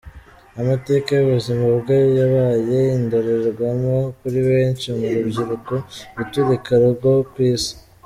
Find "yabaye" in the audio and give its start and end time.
2.19-2.79